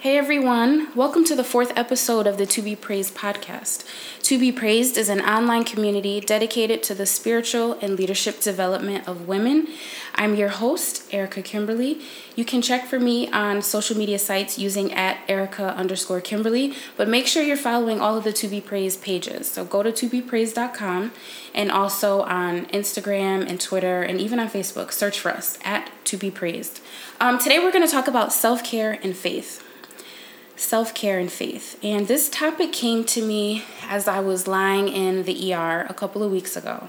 [0.00, 3.84] Hey everyone, welcome to the fourth episode of the To Be Praised podcast.
[4.22, 9.28] To Be Praised is an online community dedicated to the spiritual and leadership development of
[9.28, 9.68] women.
[10.14, 12.00] I'm your host, Erica Kimberly.
[12.34, 17.06] You can check for me on social media sites using at Erica underscore Kimberly, but
[17.06, 19.50] make sure you're following all of the To Be Praised pages.
[19.50, 21.12] So go to tobepraised.com
[21.54, 24.92] and also on Instagram and Twitter and even on Facebook.
[24.92, 26.80] Search for us at To Be Praised.
[27.20, 29.66] Um, today we're going to talk about self care and faith
[30.60, 31.78] self care and faith.
[31.82, 36.22] And this topic came to me as I was lying in the ER a couple
[36.22, 36.88] of weeks ago.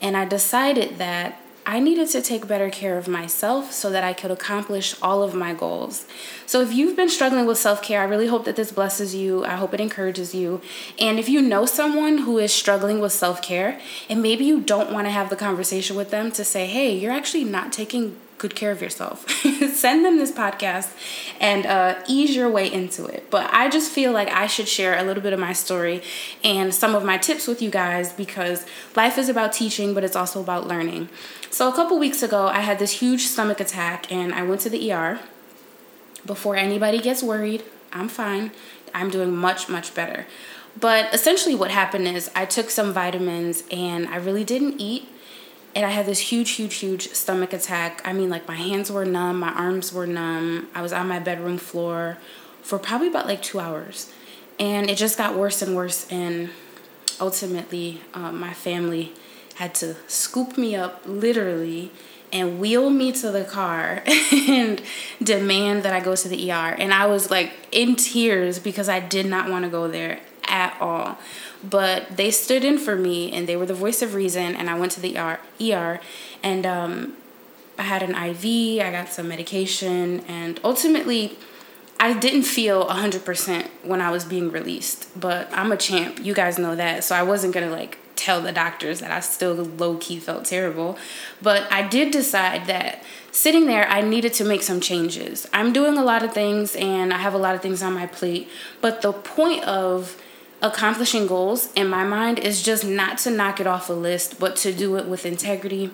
[0.00, 4.12] And I decided that I needed to take better care of myself so that I
[4.12, 6.06] could accomplish all of my goals.
[6.46, 9.44] So, if you've been struggling with self care, I really hope that this blesses you.
[9.44, 10.62] I hope it encourages you.
[10.98, 14.92] And if you know someone who is struggling with self care, and maybe you don't
[14.92, 18.56] want to have the conversation with them to say, hey, you're actually not taking good
[18.56, 19.28] care of yourself.
[19.74, 20.90] Send them this podcast
[21.38, 23.30] and uh, ease your way into it.
[23.30, 26.02] But I just feel like I should share a little bit of my story
[26.42, 28.64] and some of my tips with you guys because
[28.96, 31.10] life is about teaching, but it's also about learning.
[31.50, 34.70] So, a couple weeks ago, I had this huge stomach attack and I went to
[34.70, 35.20] the ER.
[36.24, 38.52] Before anybody gets worried, I'm fine.
[38.94, 40.26] I'm doing much, much better.
[40.78, 45.08] But essentially, what happened is I took some vitamins and I really didn't eat
[45.74, 48.02] and I had this huge, huge, huge stomach attack.
[48.04, 50.68] I mean, like my hands were numb, my arms were numb.
[50.74, 52.18] I was on my bedroom floor
[52.62, 54.12] for probably about like two hours.
[54.58, 56.10] And it just got worse and worse.
[56.10, 56.50] And
[57.20, 59.12] ultimately, um, my family
[59.56, 61.92] had to scoop me up literally
[62.32, 64.82] and wheel me to the car and
[65.22, 66.74] demand that I go to the ER.
[66.78, 70.76] And I was like in tears because I did not want to go there at
[70.80, 71.18] all.
[71.62, 74.54] But they stood in for me and they were the voice of reason.
[74.54, 76.00] And I went to the ER,
[76.42, 77.16] and um,
[77.78, 81.38] I had an IV, I got some medication, and ultimately,
[81.98, 85.08] I didn't feel 100% when I was being released.
[85.18, 87.04] But I'm a champ, you guys know that.
[87.04, 90.98] So I wasn't gonna like tell the doctors that I still low key felt terrible.
[91.40, 95.48] But I did decide that sitting there, I needed to make some changes.
[95.54, 98.06] I'm doing a lot of things and I have a lot of things on my
[98.06, 98.48] plate.
[98.82, 100.20] But the point of
[100.62, 104.56] accomplishing goals in my mind is just not to knock it off a list, but
[104.56, 105.90] to do it with integrity,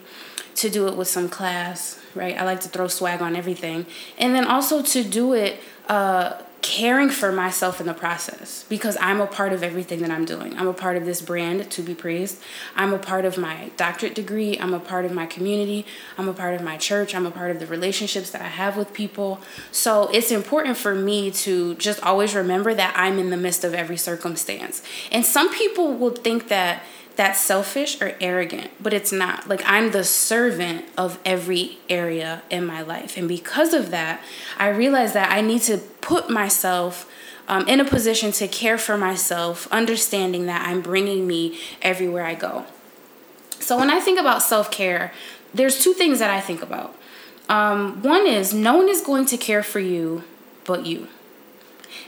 [0.56, 2.36] to do it with some class, right?
[2.36, 3.86] I like to throw swag on everything.
[4.18, 9.20] And then also to do it uh, caring for myself in the process because I'm
[9.20, 10.58] a part of everything that I'm doing.
[10.58, 12.42] I'm a part of this brand to be praised.
[12.74, 14.58] I'm a part of my doctorate degree.
[14.58, 15.86] I'm a part of my community.
[16.18, 17.14] I'm a part of my church.
[17.14, 19.40] I'm a part of the relationships that I have with people.
[19.70, 23.72] So it's important for me to just always remember that I'm in the midst of
[23.72, 24.82] every circumstance.
[25.12, 26.82] And some people will think that
[27.16, 29.48] that's selfish or arrogant, but it's not.
[29.48, 33.16] Like, I'm the servant of every area in my life.
[33.16, 34.22] And because of that,
[34.58, 37.10] I realize that I need to put myself
[37.48, 42.34] um, in a position to care for myself, understanding that I'm bringing me everywhere I
[42.34, 42.66] go.
[43.60, 45.12] So, when I think about self care,
[45.54, 46.94] there's two things that I think about.
[47.48, 50.24] Um, one is no one is going to care for you
[50.64, 51.08] but you.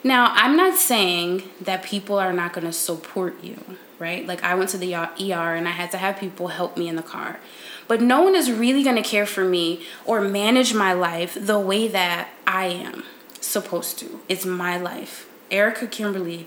[0.05, 4.27] Now, I'm not saying that people are not going to support you right?
[4.27, 6.97] Like I went to the ER and I had to have people help me in
[6.97, 7.41] the car.
[7.87, 11.59] But no one is really going to care for me or manage my life the
[11.59, 13.05] way that I am
[13.41, 14.21] supposed to.
[14.29, 15.29] It's my life.
[15.51, 16.47] Erica Kimberly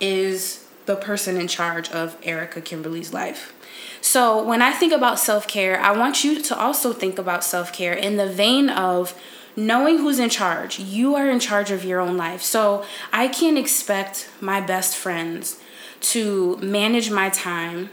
[0.00, 3.52] is the person in charge of Erica Kimberly's life.
[4.00, 7.72] So when I think about self care, I want you to also think about self
[7.72, 9.18] care in the vein of
[9.56, 10.78] knowing who's in charge.
[10.78, 12.42] You are in charge of your own life.
[12.42, 15.60] So I can't expect my best friends
[16.00, 17.90] to manage my time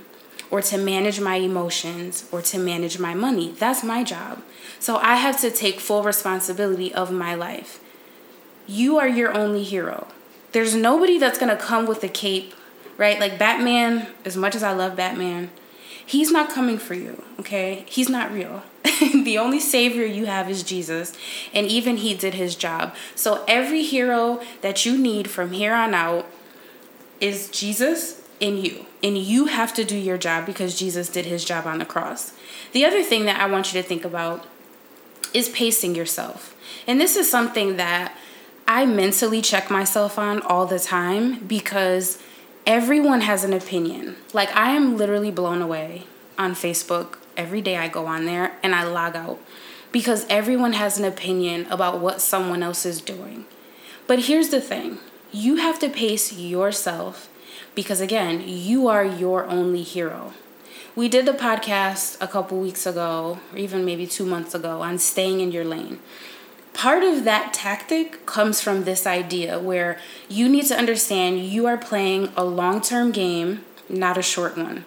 [0.52, 3.52] or to manage my emotions or to manage my money.
[3.58, 4.41] That's my job.
[4.80, 7.80] So I have to take full responsibility of my life.
[8.68, 10.08] You are your only hero.
[10.52, 12.53] There's nobody that's going to come with a cape,
[12.97, 13.19] right?
[13.19, 15.50] Like Batman, as much as I love Batman,
[16.06, 17.84] he's not coming for you, okay?
[17.88, 18.64] He's not real.
[19.24, 21.14] the only savior you have is Jesus,
[21.53, 22.96] and even he did his job.
[23.16, 26.29] So every hero that you need from here on out
[27.23, 28.85] is Jesus in you.
[29.02, 32.34] And you have to do your job because Jesus did his job on the cross.
[32.73, 34.46] The other thing that I want you to think about
[35.34, 36.53] is pacing yourself.
[36.85, 38.16] And this is something that
[38.67, 42.22] I mentally check myself on all the time because
[42.67, 44.17] everyone has an opinion.
[44.34, 46.03] Like, I am literally blown away
[46.37, 49.40] on Facebook every day I go on there and I log out
[49.93, 53.46] because everyone has an opinion about what someone else is doing.
[54.08, 54.99] But here's the thing
[55.34, 57.28] you have to pace yourself
[57.76, 60.34] because, again, you are your only hero.
[60.96, 65.00] We did the podcast a couple weeks ago, or even maybe two months ago, on
[65.00, 66.00] staying in your lane.
[66.74, 69.97] part of that tactic comes from this idea where
[70.28, 74.86] you need to understand you are playing a long term game, not a short one.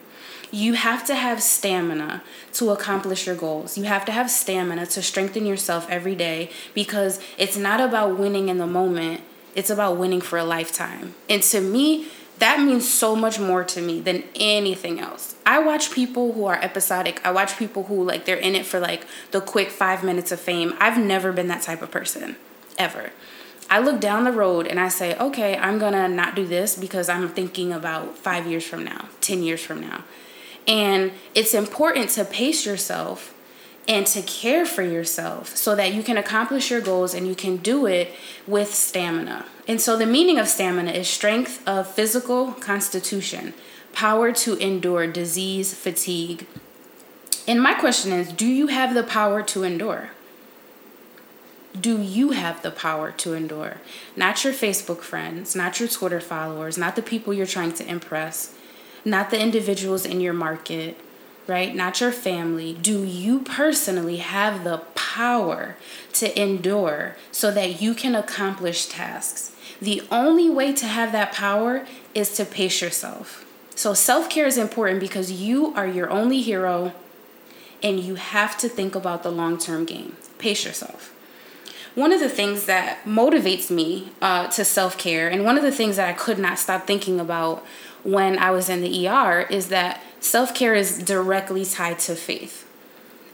[0.51, 2.23] You have to have stamina
[2.55, 3.77] to accomplish your goals.
[3.77, 8.49] You have to have stamina to strengthen yourself every day because it's not about winning
[8.49, 9.21] in the moment,
[9.57, 11.15] it's about winning for a lifetime.
[11.29, 12.07] And to me,
[12.39, 15.35] that means so much more to me than anything else.
[15.47, 17.21] I watch people who are episodic.
[17.25, 20.39] I watch people who like they're in it for like the quick 5 minutes of
[20.39, 20.75] fame.
[20.79, 22.37] I've never been that type of person
[22.79, 23.11] ever.
[23.71, 26.77] I look down the road and I say, "Okay, I'm going to not do this
[26.77, 30.05] because I'm thinking about 5 years from now, 10 years from now."
[30.69, 33.33] And it's important to pace yourself
[33.89, 37.57] and to care for yourself so that you can accomplish your goals and you can
[37.57, 38.13] do it
[38.47, 39.47] with stamina.
[39.69, 43.55] And so the meaning of stamina is strength of physical constitution,
[43.93, 46.47] power to endure disease, fatigue.
[47.47, 50.11] And my question is do you have the power to endure?
[51.79, 53.79] Do you have the power to endure?
[54.17, 58.55] Not your Facebook friends, not your Twitter followers, not the people you're trying to impress,
[59.05, 60.99] not the individuals in your market,
[61.47, 61.75] right?
[61.75, 62.75] Not your family.
[62.75, 65.77] Do you personally have the power
[66.15, 69.55] to endure so that you can accomplish tasks?
[69.81, 73.45] The only way to have that power is to pace yourself.
[73.75, 76.93] So, self care is important because you are your only hero
[77.83, 80.17] and you have to think about the long term game.
[80.39, 81.13] Pace yourself.
[81.95, 85.73] One of the things that motivates me uh, to self care, and one of the
[85.73, 87.65] things that I could not stop thinking about
[88.03, 92.67] when I was in the ER, is that self care is directly tied to faith.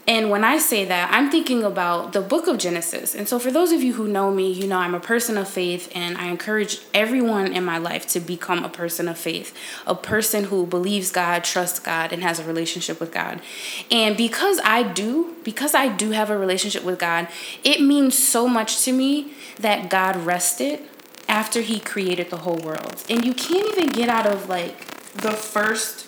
[0.05, 3.15] And when I say that, I'm thinking about the book of Genesis.
[3.15, 5.47] And so, for those of you who know me, you know I'm a person of
[5.47, 9.55] faith, and I encourage everyone in my life to become a person of faith,
[9.87, 13.39] a person who believes God, trusts God, and has a relationship with God.
[13.89, 17.29] And because I do, because I do have a relationship with God,
[17.63, 20.81] it means so much to me that God rested
[21.29, 23.01] after He created the whole world.
[23.09, 26.07] And you can't even get out of like the first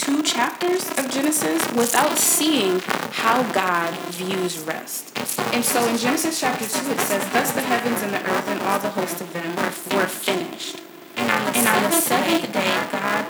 [0.00, 2.80] two chapters of Genesis without seeing
[3.12, 5.12] how God views rest.
[5.52, 8.62] And so in Genesis chapter 2, it says, Thus the heavens and the earth and
[8.62, 9.54] all the host of them
[9.94, 10.80] were finished.
[11.16, 13.26] And on the seventh day, God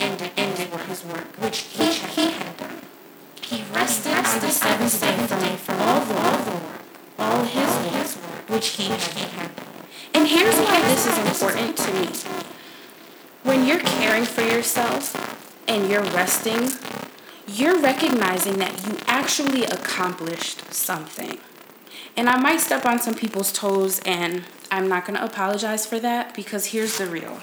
[0.00, 2.80] ended, ended his work, which he, he had done.
[3.40, 6.80] He rested on the seventh day from all the work,
[7.16, 9.66] all his work, which he had done.
[10.14, 12.08] And here's why this is important to me.
[13.44, 15.38] When you're caring for yourself,
[15.68, 16.70] and you're resting,
[17.46, 21.38] you're recognizing that you actually accomplished something.
[22.16, 26.34] And I might step on some people's toes, and I'm not to apologize for that
[26.34, 27.40] because here's the real.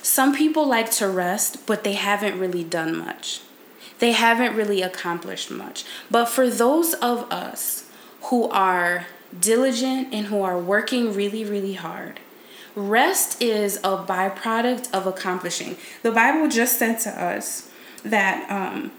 [0.00, 3.40] Some people like to rest, but they haven't really done much.
[3.98, 5.84] They haven't really accomplished much.
[6.10, 7.88] But for those of us
[8.22, 9.06] who are
[9.38, 12.18] diligent and who are working really, really hard,
[12.74, 15.76] Rest is a byproduct of accomplishing.
[16.02, 17.70] The Bible just said to us
[18.02, 18.92] that um,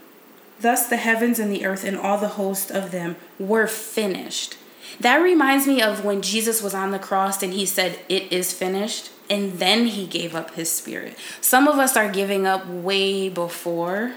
[0.62, 4.58] thus the heavens and the earth and all the host of them were finished.
[5.00, 8.54] That reminds me of when Jesus was on the cross and he said, It is
[8.54, 9.10] finished.
[9.30, 11.18] And then he gave up his spirit.
[11.42, 14.14] Some of us are giving up way before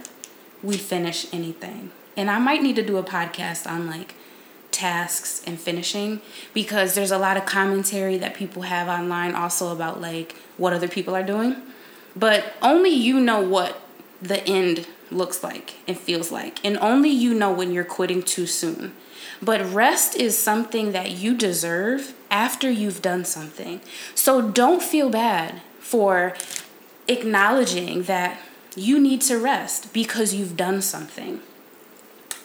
[0.62, 1.92] we finish anything.
[2.16, 4.14] And I might need to do a podcast on like
[4.76, 6.20] tasks and finishing
[6.52, 10.86] because there's a lot of commentary that people have online also about like what other
[10.86, 11.56] people are doing.
[12.14, 13.80] But only you know what
[14.20, 16.62] the end looks like and feels like.
[16.64, 18.92] And only you know when you're quitting too soon.
[19.40, 23.80] But rest is something that you deserve after you've done something.
[24.14, 26.34] So don't feel bad for
[27.08, 28.40] acknowledging that
[28.74, 31.40] you need to rest because you've done something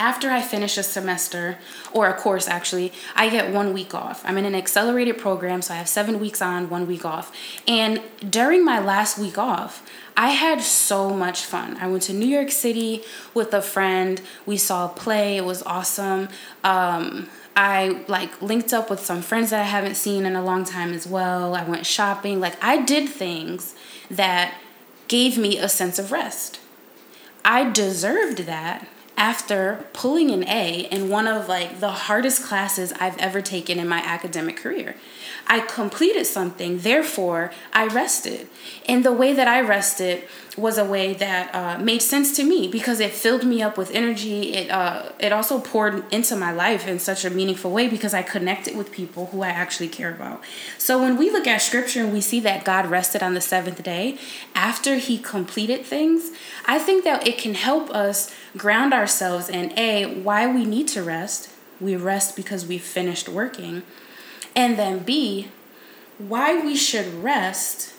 [0.02, 1.60] after I finish a semester
[1.94, 4.24] or a course, actually, I get one week off.
[4.26, 7.32] I'm in an accelerated program, so I have seven weeks on, one week off.
[7.68, 11.78] And during my last week off, I had so much fun.
[11.78, 13.04] I went to New York City
[13.36, 14.20] with a friend.
[14.48, 15.38] We saw a play.
[15.38, 16.30] It was awesome.
[16.64, 20.66] Um, I like linked up with some friends that I haven't seen in a long
[20.66, 21.54] time as well.
[21.54, 22.40] I went shopping.
[22.40, 23.76] Like I did things
[24.10, 24.56] that
[25.08, 26.60] gave me a sense of rest.
[27.46, 28.88] I deserved that
[29.18, 33.88] after pulling an A in one of like the hardest classes I've ever taken in
[33.88, 34.96] my academic career.
[35.48, 38.48] I completed something, therefore I rested.
[38.88, 40.24] And the way that I rested
[40.58, 43.90] was a way that uh, made sense to me because it filled me up with
[43.92, 44.54] energy.
[44.54, 48.22] It uh, it also poured into my life in such a meaningful way because I
[48.22, 50.42] connected with people who I actually care about.
[50.78, 53.82] So when we look at scripture and we see that God rested on the seventh
[53.82, 54.18] day
[54.54, 56.32] after He completed things,
[56.66, 61.02] I think that it can help us ground ourselves in a why we need to
[61.02, 61.50] rest
[61.82, 63.82] we rest because we finished working.
[64.56, 65.50] And then B,
[66.18, 67.94] why we should rest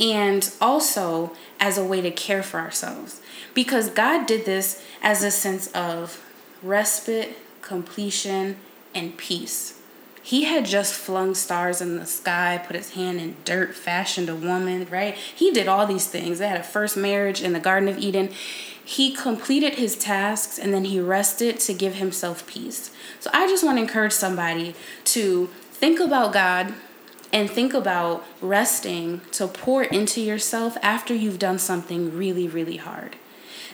[0.00, 3.20] and also as a way to care for ourselves.
[3.52, 6.24] Because God did this as a sense of
[6.62, 8.56] respite, completion,
[8.94, 9.80] and peace.
[10.22, 14.34] He had just flung stars in the sky, put his hand in dirt, fashioned a
[14.34, 15.14] woman, right?
[15.14, 16.38] He did all these things.
[16.38, 18.30] They had a first marriage in the Garden of Eden.
[18.84, 22.90] He completed his tasks and then he rested to give himself peace.
[23.18, 26.74] So I just want to encourage somebody to think about God
[27.32, 33.16] and think about resting to pour into yourself after you've done something really, really hard.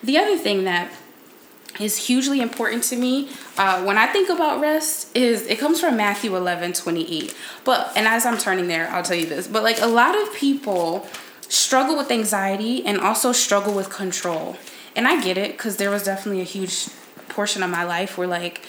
[0.02, 0.92] The other thing that
[1.80, 5.96] is hugely important to me uh, when I think about rest is it comes from
[5.96, 7.34] Matthew 11 28.
[7.64, 10.34] But, and as I'm turning there, I'll tell you this, but like a lot of
[10.34, 11.06] people
[11.48, 14.56] struggle with anxiety and also struggle with control.
[14.94, 16.88] And I get it because there was definitely a huge
[17.28, 18.62] portion of my life where like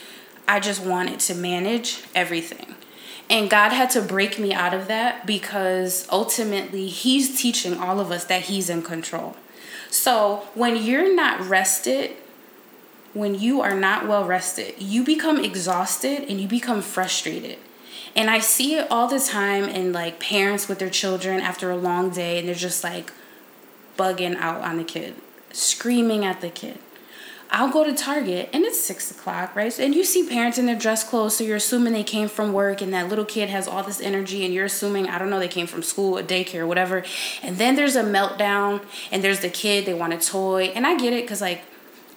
[0.47, 2.76] I just wanted to manage everything.
[3.29, 8.11] And God had to break me out of that because ultimately He's teaching all of
[8.11, 9.35] us that He's in control.
[9.89, 12.11] So when you're not rested,
[13.13, 17.57] when you are not well rested, you become exhausted and you become frustrated.
[18.15, 21.77] And I see it all the time in like parents with their children after a
[21.77, 23.11] long day and they're just like
[23.97, 25.15] bugging out on the kid,
[25.51, 26.79] screaming at the kid.
[27.49, 29.77] I'll go to Target and it's six o'clock, right?
[29.79, 32.81] And you see parents in their dress clothes, so you're assuming they came from work
[32.81, 35.47] and that little kid has all this energy, and you're assuming, I don't know, they
[35.47, 37.03] came from school, a daycare, whatever.
[37.41, 40.65] And then there's a meltdown, and there's the kid, they want a toy.
[40.75, 41.63] And I get it because, like,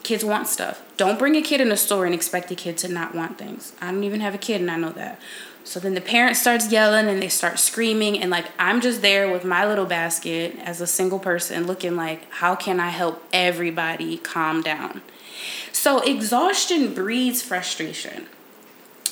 [0.02, 0.82] kids want stuff.
[0.96, 3.72] Don't bring a kid in a store and expect the kid to not want things.
[3.80, 5.20] I don't even have a kid, and I know that.
[5.64, 9.30] So then the parent starts yelling and they start screaming, and like I'm just there
[9.30, 14.16] with my little basket as a single person looking like, how can I help everybody
[14.18, 15.02] calm down?
[15.72, 18.26] So, exhaustion breeds frustration.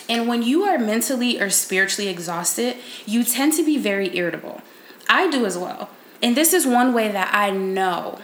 [0.08, 2.76] And when you are mentally or spiritually exhausted,
[3.06, 4.62] you tend to be very irritable.
[5.08, 5.90] I do as well.
[6.22, 8.18] And this is one way that I know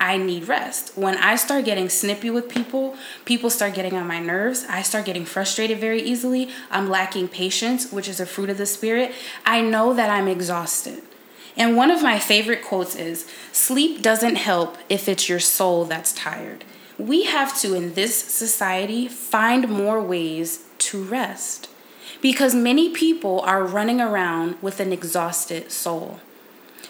[0.00, 0.96] I need rest.
[0.96, 4.64] When I start getting snippy with people, people start getting on my nerves.
[4.68, 6.48] I start getting frustrated very easily.
[6.70, 9.12] I'm lacking patience, which is a fruit of the Spirit.
[9.44, 11.02] I know that I'm exhausted.
[11.56, 16.12] And one of my favorite quotes is Sleep doesn't help if it's your soul that's
[16.12, 16.64] tired
[17.00, 21.68] we have to, in this society, find more ways to rest
[22.20, 26.20] because many people are running around with an exhausted soul.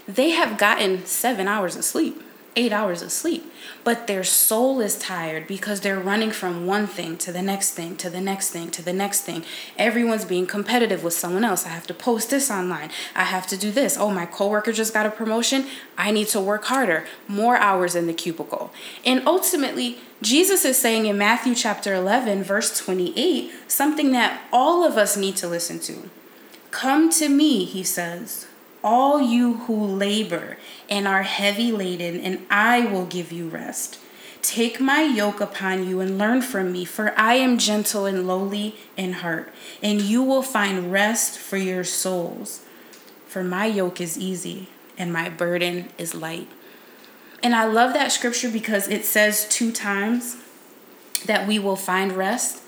[0.09, 2.21] They have gotten seven hours of sleep
[2.57, 3.51] eight hours of sleep,
[3.85, 7.97] but their soul is tired because they're running from one thing to the next thing,
[7.97, 9.45] to the next thing, to the next thing.
[9.79, 11.65] Everyone's being competitive with someone else.
[11.65, 12.91] I have to post this online.
[13.15, 13.97] I have to do this.
[13.97, 15.67] Oh, my coworker just got a promotion.
[15.97, 18.73] I need to work harder, more hours in the cubicle.
[19.05, 24.97] And ultimately, Jesus is saying in Matthew chapter 11, verse 28, something that all of
[24.97, 26.11] us need to listen to.
[26.71, 28.47] Come to me, he says
[28.83, 30.57] all you who labor
[30.89, 33.99] and are heavy laden, and I will give you rest.
[34.43, 38.77] Take my yoke upon you and learn from me, for I am gentle and lowly
[38.97, 42.65] in heart, and you will find rest for your souls.
[43.27, 44.69] For my yoke is easy
[44.99, 46.49] and my burden is light.
[47.43, 50.37] And I love that scripture because it says two times
[51.27, 52.60] that we will find rest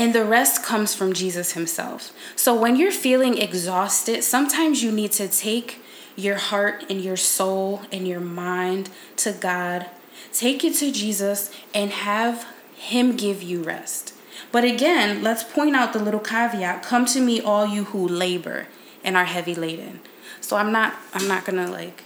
[0.00, 2.10] and the rest comes from Jesus Himself.
[2.34, 5.82] So when you're feeling exhausted, sometimes you need to take
[6.16, 9.90] your heart and your soul and your mind to God,
[10.32, 14.14] take it to Jesus, and have Him give you rest.
[14.50, 18.68] But again, let's point out the little caveat come to me, all you who labor
[19.04, 20.00] and are heavy laden.
[20.40, 22.04] So I'm not I'm not gonna like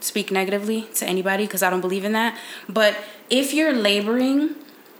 [0.00, 2.36] speak negatively to anybody because I don't believe in that.
[2.68, 2.96] But
[3.30, 4.56] if you're laboring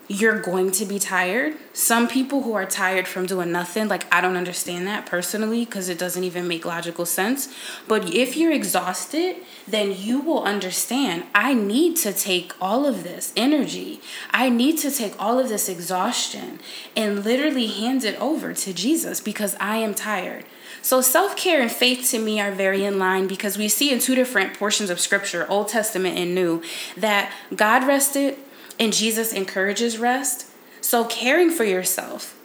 [0.09, 1.55] you're going to be tired.
[1.75, 5.91] Some people who are tired from doing nothing, like I don't understand that personally because
[5.91, 7.55] it doesn't even make logical sense.
[7.87, 9.37] But if you're exhausted,
[9.67, 14.00] then you will understand I need to take all of this energy,
[14.31, 16.59] I need to take all of this exhaustion
[16.97, 20.47] and literally hand it over to Jesus because I am tired.
[20.81, 23.99] So, self care and faith to me are very in line because we see in
[23.99, 26.62] two different portions of scripture, Old Testament and New,
[26.97, 28.38] that God rested
[28.79, 30.47] and Jesus encourages rest.
[30.81, 32.39] So, caring for yourself,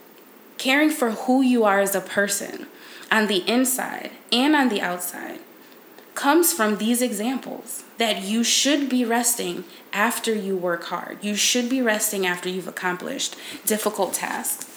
[0.57, 2.67] caring for who you are as a person
[3.11, 5.39] on the inside and on the outside,
[6.15, 11.23] comes from these examples that you should be resting after you work hard.
[11.23, 13.35] You should be resting after you've accomplished
[13.65, 14.69] difficult tasks.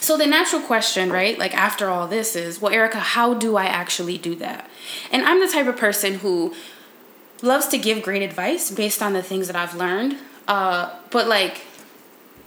[0.00, 3.64] So, the natural question, right, like after all this is, well, Erica, how do I
[3.64, 4.70] actually do that?
[5.10, 6.54] And I'm the type of person who
[7.42, 10.16] loves to give great advice based on the things that I've learned
[10.48, 11.62] uh, but like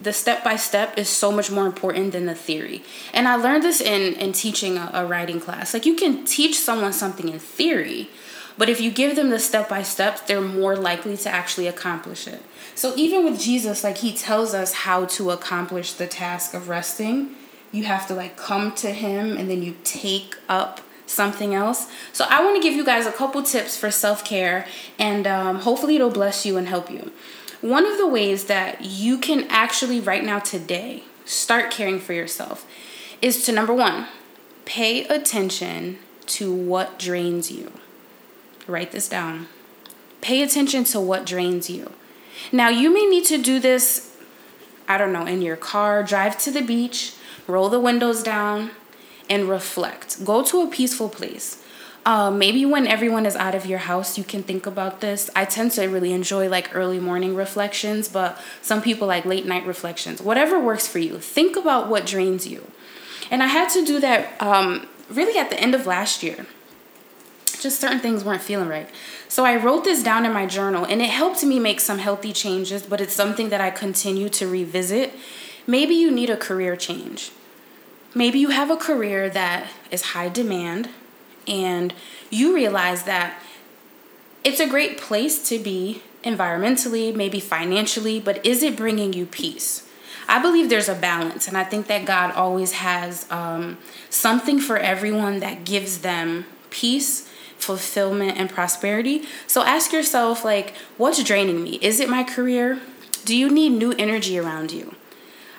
[0.01, 2.83] the step by step is so much more important than the theory.
[3.13, 5.73] And I learned this in in teaching a, a writing class.
[5.73, 8.09] Like you can teach someone something in theory,
[8.57, 12.27] but if you give them the step by steps, they're more likely to actually accomplish
[12.27, 12.41] it.
[12.75, 17.35] So even with Jesus, like he tells us how to accomplish the task of resting,
[17.71, 21.87] you have to like come to him and then you take up something else.
[22.13, 25.59] So I want to give you guys a couple tips for self care, and um,
[25.59, 27.11] hopefully it'll bless you and help you.
[27.61, 32.65] One of the ways that you can actually, right now, today, start caring for yourself
[33.21, 34.07] is to number one,
[34.63, 37.73] pay attention to what drains you.
[38.65, 39.47] Write this down.
[40.21, 41.91] Pay attention to what drains you.
[42.51, 44.15] Now, you may need to do this,
[44.87, 47.13] I don't know, in your car, drive to the beach,
[47.45, 48.71] roll the windows down,
[49.29, 50.23] and reflect.
[50.23, 51.61] Go to a peaceful place.
[52.05, 55.29] Uh, maybe when everyone is out of your house, you can think about this.
[55.35, 59.65] I tend to really enjoy like early morning reflections, but some people like late night
[59.65, 60.21] reflections.
[60.21, 61.19] Whatever works for you.
[61.19, 62.71] Think about what drains you.
[63.29, 66.45] And I had to do that um, really at the end of last year.
[67.59, 68.89] Just certain things weren't feeling right.
[69.27, 72.31] So I wrote this down in my journal and it helped me make some healthy
[72.31, 75.13] changes, but it's something that I continue to revisit.
[75.67, 77.31] Maybe you need a career change.
[78.15, 80.89] Maybe you have a career that is high demand
[81.49, 81.93] and
[82.29, 83.41] you realize that
[84.43, 89.87] it's a great place to be environmentally, maybe financially, but is it bringing you peace?
[90.27, 93.79] I believe there's a balance, and I think that God always has um,
[94.09, 97.27] something for everyone that gives them peace,
[97.57, 99.23] fulfillment, and prosperity.
[99.47, 101.79] So ask yourself, like, what's draining me?
[101.81, 102.79] Is it my career?
[103.25, 104.95] Do you need new energy around you?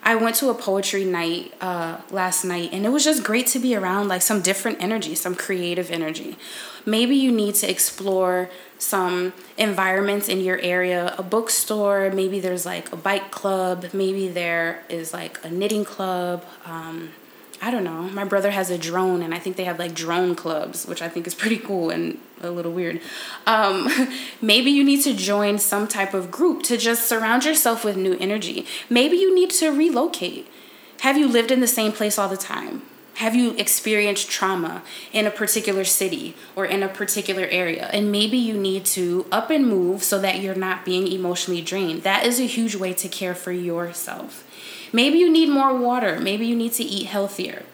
[0.02, 3.58] I went to a poetry night uh, last night, and it was just great to
[3.58, 6.36] be around like some different energy, some creative energy.
[6.86, 12.10] Maybe you need to explore some environments in your area, a bookstore.
[12.10, 13.86] Maybe there's like a bike club.
[13.92, 16.44] Maybe there is like a knitting club.
[16.64, 17.10] Um,
[17.62, 18.02] I don't know.
[18.04, 21.08] My brother has a drone, and I think they have like drone clubs, which I
[21.08, 23.00] think is pretty cool and a little weird.
[23.46, 23.88] Um,
[24.40, 28.16] maybe you need to join some type of group to just surround yourself with new
[28.18, 28.66] energy.
[28.88, 30.46] Maybe you need to relocate.
[31.00, 32.82] Have you lived in the same place all the time?
[33.14, 37.90] Have you experienced trauma in a particular city or in a particular area?
[37.92, 42.02] And maybe you need to up and move so that you're not being emotionally drained.
[42.02, 44.46] That is a huge way to care for yourself.
[44.92, 46.18] Maybe you need more water.
[46.20, 47.64] Maybe you need to eat healthier.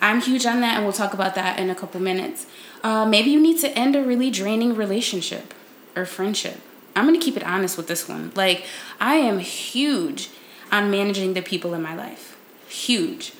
[0.00, 2.46] I'm huge on that, and we'll talk about that in a couple minutes.
[2.82, 5.54] Uh, maybe you need to end a really draining relationship
[5.96, 6.60] or friendship.
[6.94, 8.30] I'm gonna keep it honest with this one.
[8.34, 8.64] Like,
[9.00, 10.28] I am huge
[10.70, 12.36] on managing the people in my life.
[12.68, 13.32] Huge.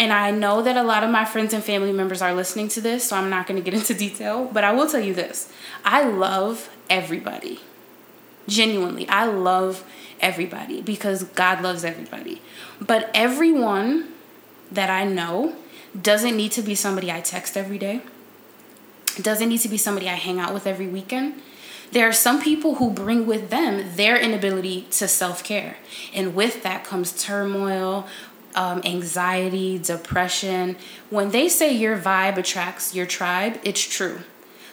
[0.00, 2.80] And I know that a lot of my friends and family members are listening to
[2.80, 5.50] this, so I'm not gonna get into detail, but I will tell you this
[5.84, 7.60] I love everybody.
[8.46, 9.84] Genuinely, I love
[10.20, 12.40] everybody because God loves everybody.
[12.80, 14.08] But everyone
[14.70, 15.56] that I know
[16.00, 18.02] doesn't need to be somebody I text every day,
[19.20, 21.40] doesn't need to be somebody I hang out with every weekend.
[21.92, 25.76] There are some people who bring with them their inability to self care.
[26.12, 28.08] And with that comes turmoil,
[28.56, 30.76] um, anxiety, depression.
[31.10, 34.20] When they say your vibe attracts your tribe, it's true.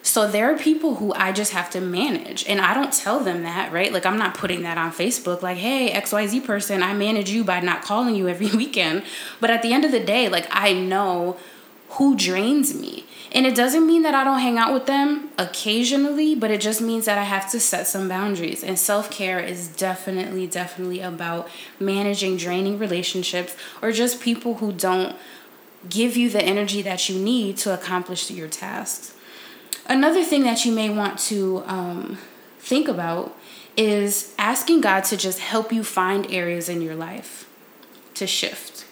[0.04, 2.46] So there are people who I just have to manage.
[2.48, 3.94] And I don't tell them that, right?
[3.94, 7.60] Like I'm not putting that on Facebook like, "Hey, XYZ person, I manage you by
[7.60, 9.04] not calling you every weekend."
[9.40, 11.38] But at the end of the day, like I know
[11.92, 13.06] who drains me.
[13.34, 16.82] And it doesn't mean that I don't hang out with them occasionally, but it just
[16.82, 18.64] means that I have to set some boundaries.
[18.64, 25.16] And self care is definitely, definitely about managing draining relationships or just people who don't
[25.90, 29.14] give you the energy that you need to accomplish your tasks.
[29.88, 32.18] Another thing that you may want to um,
[32.60, 33.36] think about
[33.78, 37.48] is asking God to just help you find areas in your life
[38.16, 38.86] to shift.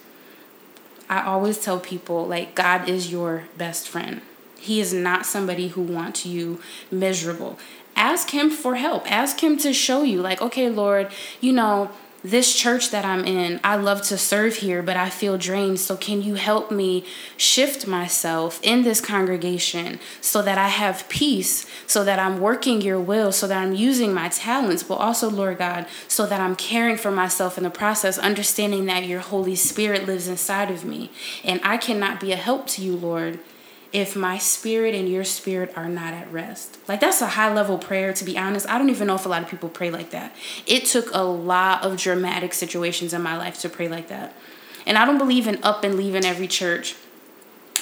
[1.10, 4.22] I always tell people like God is your best friend.
[4.58, 6.62] He is not somebody who wants you
[6.92, 7.58] miserable.
[7.96, 9.10] Ask him for help.
[9.12, 11.12] Ask him to show you like okay, Lord,
[11.42, 11.92] you know,
[12.24, 15.80] this church that I'm in, I love to serve here, but I feel drained.
[15.80, 17.06] So, can you help me
[17.38, 23.00] shift myself in this congregation so that I have peace, so that I'm working your
[23.00, 26.98] will, so that I'm using my talents, but also, Lord God, so that I'm caring
[26.98, 31.12] for myself in the process, understanding that your Holy Spirit lives inside of me.
[31.44, 33.40] And I cannot be a help to you, Lord,
[33.92, 36.78] if my spirit and your spirit are not at rest.
[36.88, 38.70] Like that's a high level prayer to be honest.
[38.70, 40.36] I don't even know if a lot of people pray like that.
[40.68, 44.34] It took a lot of dramatic situations in my life to pray like that.
[44.86, 46.96] And I don't believe in up and leaving every church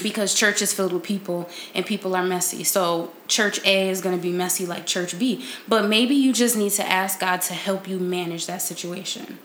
[0.02, 2.63] because church is filled with people and people are messy.
[2.63, 5.46] So church A is going to be messy like church B.
[5.67, 9.39] But maybe you just need to ask God to help you manage that situation.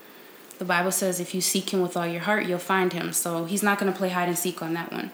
[0.58, 3.12] The Bible says if you seek him with all your heart, you'll find him.
[3.12, 5.10] So he's not going to play hide and seek on that one.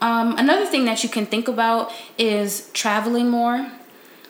[0.00, 3.70] Um, another thing that you can think about is traveling more.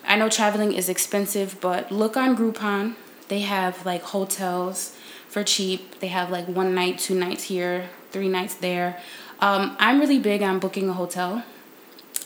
[0.07, 2.95] I know traveling is expensive, but look on Groupon.
[3.27, 4.95] They have like hotels
[5.27, 5.99] for cheap.
[5.99, 8.99] They have like one night, two nights here, three nights there.
[9.39, 11.43] Um, I'm really big on booking a hotel,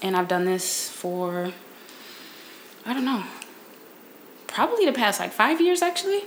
[0.02, 1.52] and I've done this for,
[2.86, 3.24] I don't know,
[4.48, 6.24] probably the past like five years actually.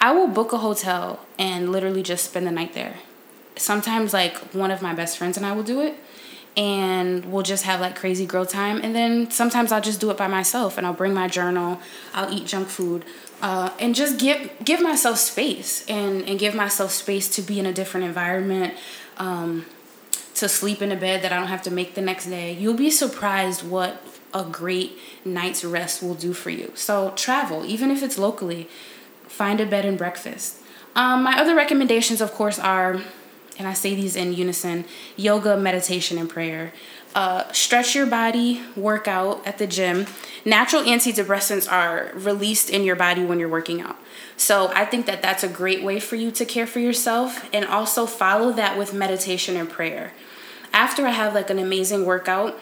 [0.00, 2.96] I will book a hotel and literally just spend the night there.
[3.56, 5.94] Sometimes, like, one of my best friends and I will do it,
[6.56, 8.80] and we'll just have like crazy girl time.
[8.82, 11.80] And then sometimes I'll just do it by myself and I'll bring my journal,
[12.12, 13.04] I'll eat junk food,
[13.42, 17.66] uh, and just give give myself space and, and give myself space to be in
[17.66, 18.74] a different environment.
[19.16, 19.66] Um,
[20.34, 22.52] to sleep in a bed that I don't have to make the next day.
[22.52, 26.72] You'll be surprised what a great night's rest will do for you.
[26.74, 28.68] So travel, even if it's locally,
[29.28, 30.58] find a bed and breakfast.
[30.96, 33.00] Um, my other recommendations, of course, are,
[33.58, 34.84] and I say these in unison
[35.16, 36.72] yoga, meditation, and prayer.
[37.14, 40.06] Uh, stretch your body, work out at the gym.
[40.44, 43.96] Natural antidepressants are released in your body when you're working out.
[44.36, 47.64] So I think that that's a great way for you to care for yourself and
[47.64, 50.12] also follow that with meditation and prayer.
[50.72, 52.58] After I have like an amazing workout,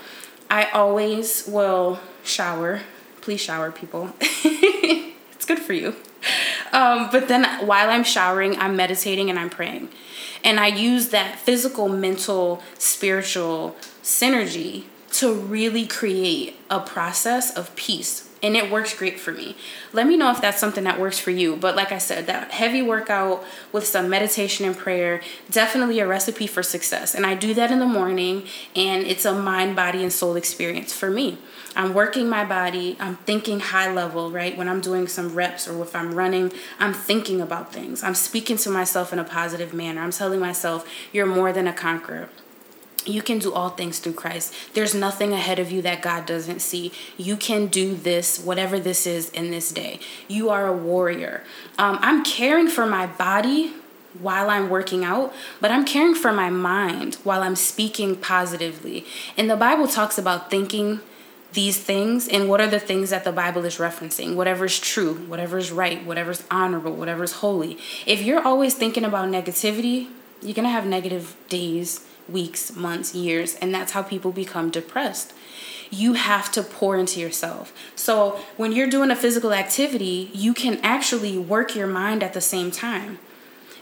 [0.51, 2.83] I always will shower.
[3.23, 4.15] Please shower, people.
[4.21, 5.97] it's good for you.
[6.75, 9.89] Um, but then while I'm showering, I'm meditating and I'm praying.
[10.45, 18.32] And I use that physical, mental, spiritual synergy to really create a process of peace
[18.43, 19.57] and it works great for me.
[19.93, 21.57] Let me know if that's something that works for you.
[21.57, 26.47] But like I said, that heavy workout with some meditation and prayer, definitely a recipe
[26.47, 27.15] for success.
[27.15, 30.93] And I do that in the morning, and it's a mind, body, and soul experience
[30.93, 31.39] for me.
[31.75, 34.57] I'm working my body, I'm thinking high level, right?
[34.57, 38.03] When I'm doing some reps or if I'm running, I'm thinking about things.
[38.03, 40.03] I'm speaking to myself in a positive manner.
[40.03, 42.29] I'm telling myself, you're more than a conqueror
[43.07, 44.55] you can do all things through Christ.
[44.75, 46.93] There's nothing ahead of you that God doesn't see.
[47.17, 50.01] You can do this, whatever this is, in this day.
[50.29, 51.45] You are a warrior.
[51.79, 53.73] Um, I'm caring for my body
[54.21, 59.07] while I'm working out, but I'm caring for my mind while I'm speaking positively.
[59.37, 61.01] And the Bible talks about thinking
[61.53, 64.35] these things and what are the things that the Bible is referencing.
[64.35, 67.79] Whatever's true, whatever's right, whatever's honorable, whatever's holy.
[68.07, 70.09] If you're always thinking about negativity,
[70.41, 75.33] you're going to have negative days weeks, months, years, and that's how people become depressed.
[75.91, 77.73] You have to pour into yourself.
[77.95, 82.41] So, when you're doing a physical activity, you can actually work your mind at the
[82.41, 83.19] same time.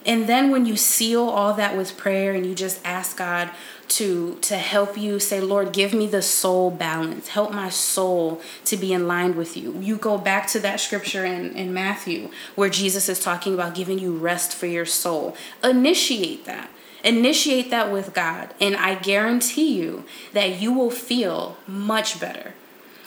[0.06, 3.50] And then when you seal all that with prayer and you just ask God
[3.88, 7.28] to to help you say, "Lord, give me the soul balance.
[7.28, 11.24] Help my soul to be in line with you." You go back to that scripture
[11.24, 15.36] in in Matthew where Jesus is talking about giving you rest for your soul.
[15.62, 16.70] Initiate that
[17.02, 22.54] Initiate that with God, and I guarantee you that you will feel much better.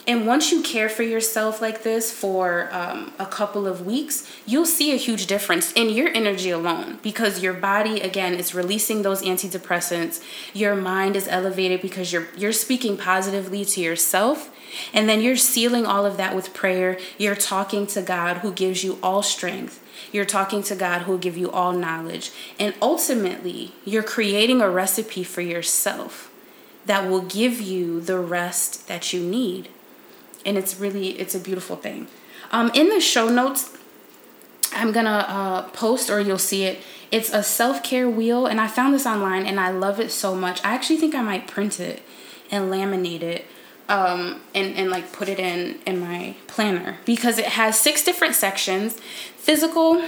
[0.06, 4.66] And once you care for yourself like this for um, a couple of weeks, you'll
[4.66, 9.22] see a huge difference in your energy alone because your body, again, is releasing those
[9.22, 10.22] antidepressants.
[10.54, 14.50] Your mind is elevated because you're you're speaking positively to yourself,
[14.94, 17.00] and then you're sealing all of that with prayer.
[17.18, 19.83] You're talking to God, who gives you all strength
[20.13, 22.32] you're talking to God who will give you all knowledge.
[22.60, 26.32] And ultimately, you're creating a recipe for yourself
[26.86, 29.69] that will give you the rest that you need.
[30.45, 32.08] And it's really, it's a beautiful thing.
[32.52, 33.76] Um, in the show notes,
[34.73, 36.80] I'm gonna uh, post or you'll see it.
[37.12, 40.36] It's a self care wheel, and I found this online and I love it so
[40.36, 40.63] much.
[40.65, 42.02] I actually think I might print it
[42.52, 43.45] and laminate it
[43.89, 46.98] um, and, and like put it in in my planner.
[47.06, 49.00] Because it has six different sections.
[49.38, 50.04] Physical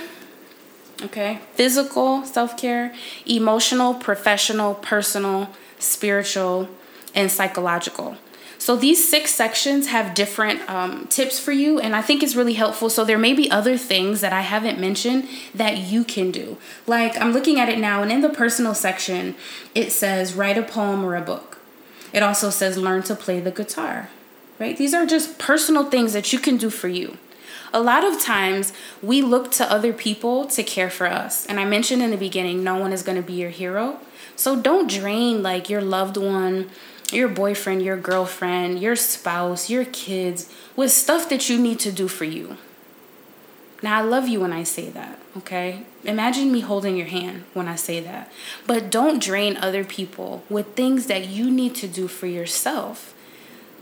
[1.03, 2.93] okay physical self-care
[3.25, 6.69] emotional professional personal spiritual
[7.13, 8.17] and psychological.
[8.57, 12.53] So these six sections have different um, tips for you and i think it's really
[12.53, 12.89] helpful.
[12.89, 16.57] So there may be other things that i haven't mentioned that you can do.
[16.87, 19.35] Like i'm looking at it now and in the personal section
[19.73, 21.54] it says write a poem or a book
[22.15, 24.09] it also says learn to play the guitar
[24.57, 27.17] right these are just personal things that you can do for you
[27.75, 28.71] a lot of times
[29.03, 31.45] we look to other people to care for us.
[31.45, 33.99] And I mentioned in the beginning, no one is going to be your hero.
[34.37, 36.69] So don't drain like your loved one,
[37.11, 42.07] your boyfriend, your girlfriend, your spouse, your kids with stuff that you need to do
[42.07, 42.55] for you.
[43.85, 45.83] Now, I love you when I say that, okay?
[46.05, 48.31] Imagine me holding your hand when I say that.
[48.65, 53.13] But don't drain other people with things that you need to do for yourself.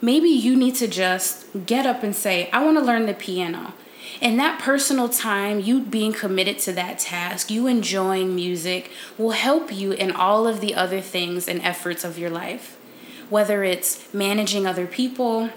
[0.02, 3.76] Maybe you need to just get up and say, I want to learn the piano.
[4.22, 9.72] And that personal time, you being committed to that task, you enjoying music, will help
[9.72, 12.78] you in all of the other things and efforts of your life.
[13.30, 15.50] Whether it's managing other people,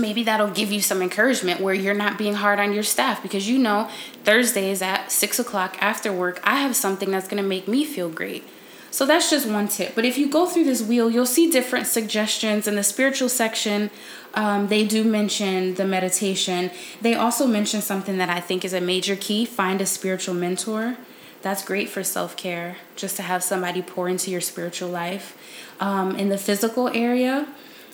[0.00, 3.48] maybe that'll give you some encouragement where you're not being hard on your staff because
[3.48, 3.88] you know
[4.24, 8.08] Thursdays at six o'clock after work, I have something that's going to make me feel
[8.08, 8.44] great.
[8.90, 9.94] So that's just one tip.
[9.94, 13.90] But if you go through this wheel, you'll see different suggestions in the spiritual section.
[14.34, 16.70] Um, they do mention the meditation.
[17.00, 20.96] They also mention something that I think is a major key find a spiritual mentor.
[21.42, 25.36] That's great for self care, just to have somebody pour into your spiritual life.
[25.78, 27.46] Um, in the physical area,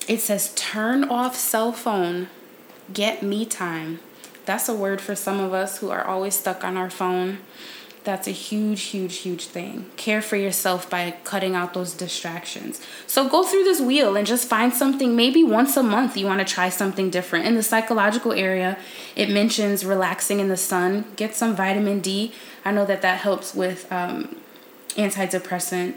[0.09, 2.29] it says turn off cell phone,
[2.92, 4.01] get me time.
[4.45, 7.38] That's a word for some of us who are always stuck on our phone.
[8.05, 9.87] That's a huge, huge, huge thing.
[9.97, 12.81] Care for yourself by cutting out those distractions.
[13.09, 15.16] So go through this wheel and just find something.
[15.16, 17.47] Maybe once a month you want to try something different.
[17.47, 18.79] In the psychological area,
[19.16, 22.31] it mentions relaxing in the sun, get some vitamin D.
[22.64, 24.37] I know that that helps with um,
[24.90, 25.97] antidepressant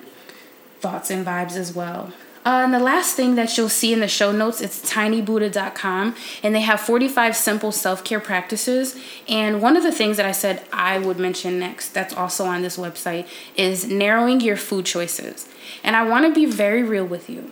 [0.79, 2.11] thoughts and vibes as well.
[2.45, 6.55] Uh, and the last thing that you'll see in the show notes it's tinybuddha.com and
[6.55, 8.97] they have 45 simple self-care practices.
[9.27, 12.61] And one of the things that i said i would mention next that's also on
[12.61, 15.49] this website is narrowing your food choices.
[15.83, 17.51] And i want to be very real with you.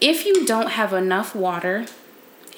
[0.00, 1.86] If you don't have enough water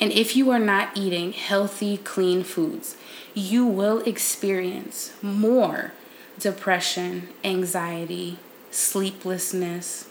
[0.01, 2.96] and if you are not eating healthy clean foods
[3.35, 5.92] you will experience more
[6.38, 8.38] depression anxiety
[8.72, 10.09] sleeplessness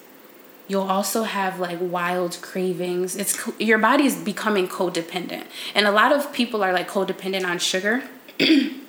[0.72, 3.18] you'll also have like wild cravings.
[3.18, 5.44] It's your body is becoming codependent.
[5.76, 8.04] And a lot of people are like codependent on sugar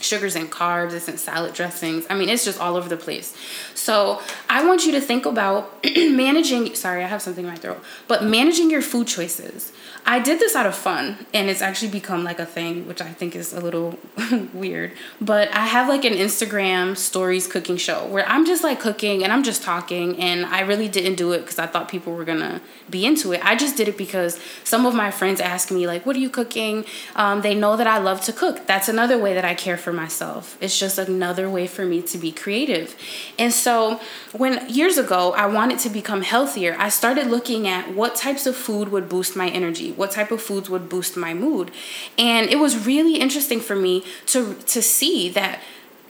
[0.00, 3.36] sugars and carbs it's in salad dressings i mean it's just all over the place
[3.74, 7.82] so i want you to think about managing sorry i have something in my throat
[8.06, 9.72] but managing your food choices
[10.08, 13.12] I did this out of fun and it's actually become like a thing, which I
[13.12, 13.98] think is a little
[14.54, 14.92] weird.
[15.20, 19.30] But I have like an Instagram stories cooking show where I'm just like cooking and
[19.30, 20.18] I'm just talking.
[20.18, 23.44] And I really didn't do it because I thought people were gonna be into it.
[23.44, 26.30] I just did it because some of my friends ask me, like, what are you
[26.30, 26.86] cooking?
[27.14, 28.66] Um, they know that I love to cook.
[28.66, 30.56] That's another way that I care for myself.
[30.60, 32.96] It's just another way for me to be creative.
[33.38, 34.00] And so
[34.32, 38.56] when years ago I wanted to become healthier, I started looking at what types of
[38.56, 41.70] food would boost my energy what type of foods would boost my mood.
[42.16, 45.60] And it was really interesting for me to to see that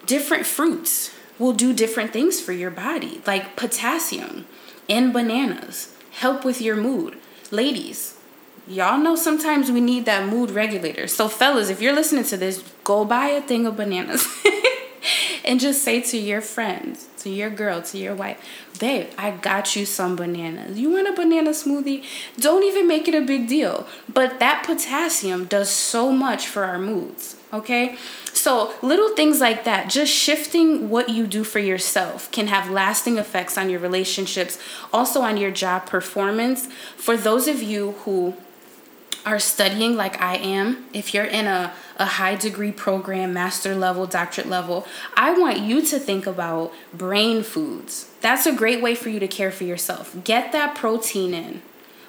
[0.06, 3.22] different fruits will do different things for your body.
[3.26, 4.46] Like potassium
[4.88, 7.16] in bananas help with your mood.
[7.50, 8.17] Ladies,
[8.68, 11.06] y'all know sometimes we need that mood regulator.
[11.06, 14.26] So fellas, if you're listening to this, go buy a thing of bananas.
[15.44, 18.38] and just say to your friends, to your girl, to your wife,
[18.78, 20.78] babe, I got you some bananas.
[20.78, 22.04] You want a banana smoothie?
[22.38, 23.86] Don't even make it a big deal.
[24.12, 27.96] But that potassium does so much for our moods, okay?
[28.32, 33.18] So, little things like that, just shifting what you do for yourself can have lasting
[33.18, 34.58] effects on your relationships,
[34.92, 36.66] also on your job performance.
[36.96, 38.36] For those of you who
[39.26, 44.06] are studying like I am, if you're in a, a high degree program, master level,
[44.06, 48.10] doctorate level, I want you to think about brain foods.
[48.20, 50.16] That's a great way for you to care for yourself.
[50.24, 51.62] Get that protein in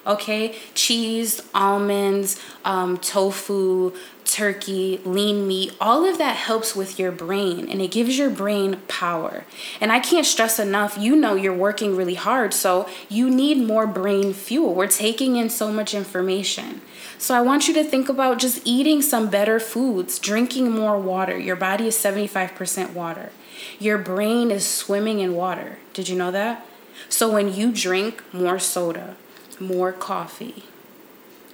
[0.06, 0.56] okay?
[0.74, 3.92] Cheese, almonds, um, tofu,
[4.24, 8.76] turkey, lean meat, all of that helps with your brain and it gives your brain
[8.86, 9.44] power.
[9.80, 13.86] And I can't stress enough, you know you're working really hard, so you need more
[13.86, 14.74] brain fuel.
[14.74, 16.80] We're taking in so much information.
[17.18, 21.36] So I want you to think about just eating some better foods, drinking more water.
[21.38, 23.30] Your body is 75% water.
[23.78, 25.78] Your brain is swimming in water.
[25.92, 26.66] Did you know that?
[27.08, 29.16] So when you drink more soda,
[29.60, 30.64] more coffee,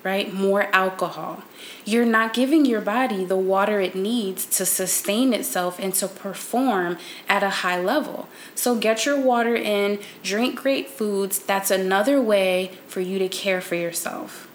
[0.02, 0.32] right?
[0.32, 1.42] More alcohol.
[1.84, 6.98] You're not giving your body the water it needs to sustain itself and to perform
[7.28, 8.28] at a high level.
[8.54, 11.38] So get your water in, drink great foods.
[11.38, 14.45] That's another way for you to care for yourself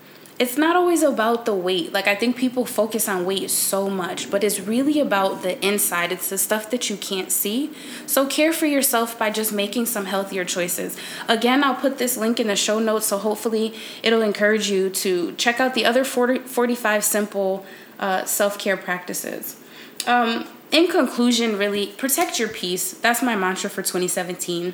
[0.41, 1.93] it's not always about the weight.
[1.93, 6.11] Like I think people focus on weight so much, but it's really about the inside.
[6.11, 7.69] It's the stuff that you can't see.
[8.07, 10.97] So care for yourself by just making some healthier choices.
[11.27, 15.33] Again, I'll put this link in the show notes, so hopefully it'll encourage you to
[15.35, 17.63] check out the other 40, 45 simple
[17.99, 19.61] uh, self care practices.
[20.07, 22.93] Um, in conclusion, really protect your peace.
[22.93, 24.73] That's my mantra for 2017.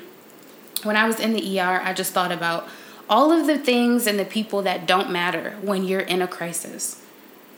[0.84, 2.66] When I was in the ER, I just thought about
[3.08, 7.02] all of the things and the people that don't matter when you're in a crisis.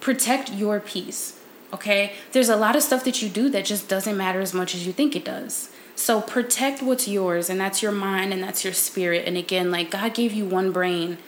[0.01, 1.41] Protect your peace,
[1.73, 2.13] okay?
[2.33, 4.87] There's a lot of stuff that you do that just doesn't matter as much as
[4.87, 5.71] you think it does.
[5.97, 9.27] So protect what's yours, and that's your mind and that's your spirit.
[9.27, 11.19] And again, like God gave you one brain,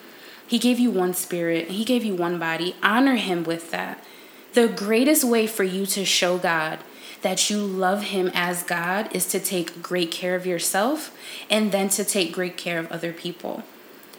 [0.47, 2.75] He gave you one spirit, He gave you one body.
[2.81, 4.03] Honor Him with that.
[4.53, 6.79] The greatest way for you to show God
[7.21, 11.15] that you love Him as God is to take great care of yourself
[11.49, 13.63] and then to take great care of other people.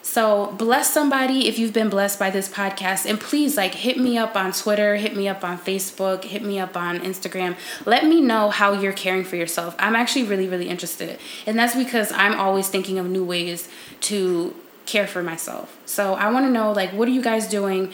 [0.05, 3.09] So bless somebody if you've been blessed by this podcast.
[3.09, 6.59] And please, like, hit me up on Twitter, hit me up on Facebook, hit me
[6.59, 7.57] up on Instagram.
[7.87, 9.75] Let me know how you're caring for yourself.
[9.79, 11.19] I'm actually really, really interested.
[11.47, 13.67] And that's because I'm always thinking of new ways
[14.03, 15.81] to care for myself.
[15.87, 17.91] So I want to know, like, what are you guys doing?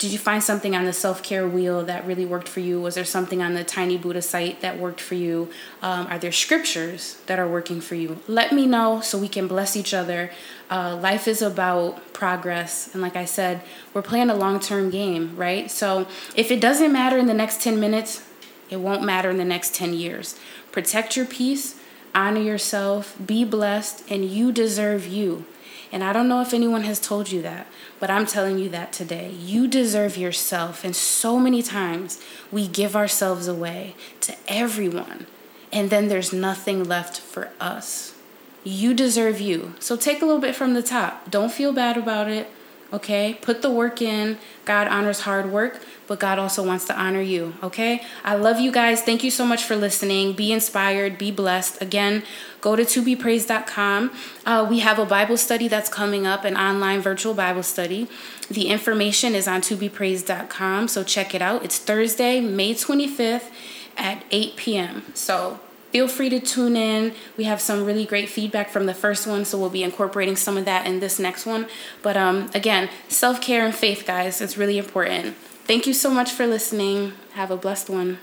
[0.00, 2.80] Did you find something on the self care wheel that really worked for you?
[2.80, 5.50] Was there something on the Tiny Buddha site that worked for you?
[5.82, 8.18] Um, are there scriptures that are working for you?
[8.26, 10.30] Let me know so we can bless each other.
[10.70, 12.88] Uh, life is about progress.
[12.94, 13.60] And like I said,
[13.92, 15.70] we're playing a long term game, right?
[15.70, 18.26] So if it doesn't matter in the next 10 minutes,
[18.70, 20.34] it won't matter in the next 10 years.
[20.72, 21.78] Protect your peace,
[22.14, 25.44] honor yourself, be blessed, and you deserve you.
[25.92, 27.66] And I don't know if anyone has told you that,
[27.98, 29.30] but I'm telling you that today.
[29.30, 30.84] You deserve yourself.
[30.84, 32.22] And so many times
[32.52, 35.26] we give ourselves away to everyone,
[35.72, 38.14] and then there's nothing left for us.
[38.62, 39.74] You deserve you.
[39.80, 41.30] So take a little bit from the top.
[41.30, 42.48] Don't feel bad about it.
[42.92, 43.38] Okay?
[43.40, 44.38] Put the work in.
[44.64, 47.54] God honors hard work, but God also wants to honor you.
[47.62, 48.02] Okay?
[48.24, 49.02] I love you guys.
[49.02, 50.32] Thank you so much for listening.
[50.32, 51.80] Be inspired, be blessed.
[51.80, 52.22] Again,
[52.60, 54.12] go to tobepraised.com.
[54.44, 58.08] Uh, we have a Bible study that's coming up, an online virtual Bible study.
[58.50, 61.64] The information is on tobepraised.com, so check it out.
[61.64, 63.50] It's Thursday, May 25th
[63.96, 65.04] at 8 p.m.
[65.14, 67.14] So feel free to tune in.
[67.36, 70.56] We have some really great feedback from the first one, so we'll be incorporating some
[70.56, 71.66] of that in this next one.
[72.02, 75.36] But um, again, self care and faith, guys, it's really important.
[75.64, 77.12] Thank you so much for listening.
[77.34, 78.18] Have a blessed one.